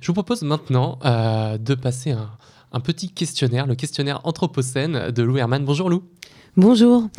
[0.00, 2.30] Je vous propose maintenant euh, de passer un,
[2.72, 5.64] un petit questionnaire, le questionnaire Anthropocène de Lou Herman.
[5.64, 6.02] Bonjour Lou.
[6.58, 7.10] Bonjour.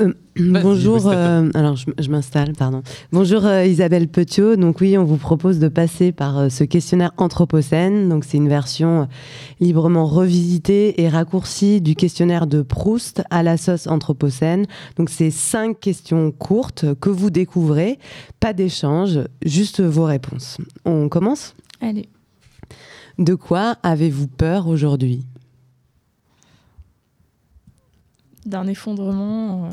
[0.00, 1.06] Euh, bonjour.
[1.06, 2.82] Euh, alors, je, je m'installe, pardon.
[3.12, 4.56] Bonjour euh, Isabelle Petiot.
[4.56, 8.08] Donc oui, on vous propose de passer par euh, ce questionnaire Anthropocène.
[8.08, 9.04] Donc c'est une version euh,
[9.60, 14.64] librement revisitée et raccourcie du questionnaire de Proust à la sauce Anthropocène.
[14.96, 17.98] Donc c'est cinq questions courtes que vous découvrez,
[18.40, 20.56] pas d'échange, juste vos réponses.
[20.86, 21.54] On commence?
[21.82, 22.08] Allez.
[23.18, 25.24] De quoi avez-vous peur aujourd'hui?
[28.44, 29.70] D'un effondrement euh,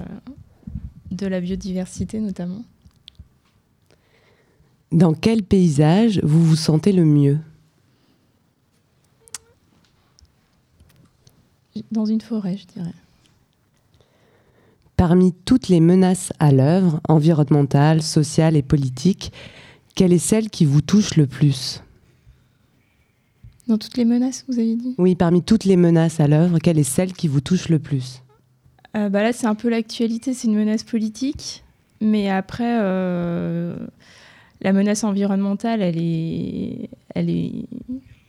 [1.11, 2.63] de la biodiversité notamment.
[4.91, 7.39] Dans quel paysage vous vous sentez le mieux?
[11.91, 12.93] Dans une forêt, je dirais.
[14.95, 19.33] Parmi toutes les menaces à l'œuvre, environnementales, sociales et politiques,
[19.95, 21.81] quelle est celle qui vous touche le plus?
[23.67, 26.77] Dans toutes les menaces, vous avez dit Oui, parmi toutes les menaces à l'œuvre, quelle
[26.79, 28.21] est celle qui vous touche le plus
[28.95, 31.63] Euh, bah Là, c'est un peu l'actualité, c'est une menace politique.
[32.01, 33.75] Mais après, euh,
[34.61, 37.51] la menace environnementale, elle est, elle est,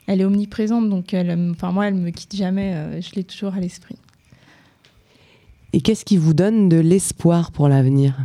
[0.07, 0.89] elle est omniprésente.
[0.89, 2.73] Donc, elle, enfin, moi, elle me quitte jamais.
[2.75, 3.97] euh, je l'ai toujours à l'esprit.
[5.73, 8.17] Et qu'est-ce qui vous donne de l'espoir pour l'avenir?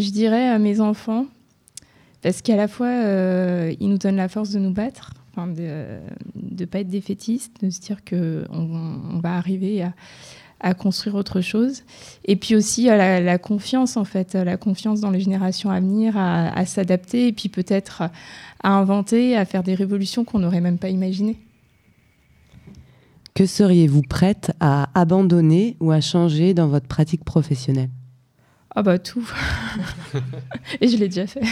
[0.00, 1.26] Je dirais à mes enfants,
[2.22, 2.90] parce qu'à la fois,
[3.78, 5.98] ils nous donnent la force de nous battre, enfin de
[6.36, 9.94] ne pas être défaitistes, de se dire qu'on on va arriver à,
[10.60, 11.82] à construire autre chose.
[12.24, 15.80] Et puis aussi à la, la confiance, en fait, la confiance dans les générations à
[15.80, 18.02] venir, à, à s'adapter, et puis peut-être
[18.62, 21.38] à inventer, à faire des révolutions qu'on n'aurait même pas imaginées.
[23.34, 27.90] Que seriez-vous prête à abandonner ou à changer dans votre pratique professionnelle?
[28.74, 29.28] Ah bah tout.
[30.80, 31.42] et je l'ai déjà fait.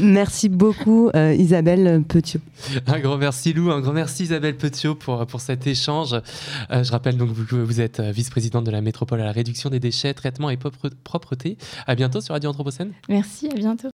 [0.00, 2.40] Merci beaucoup euh, Isabelle Petiot.
[2.86, 6.14] Un grand merci Lou, un grand merci Isabelle Petiot pour, pour cet échange.
[6.70, 9.32] Euh, je rappelle donc que vous, vous êtes euh, vice-présidente de la métropole à la
[9.32, 11.56] réduction des déchets, traitement et propre- propreté.
[11.86, 12.92] À bientôt sur Radio Anthropocène.
[13.08, 13.82] Merci, à bientôt.